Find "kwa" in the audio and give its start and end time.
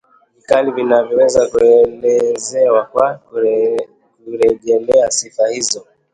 2.85-3.13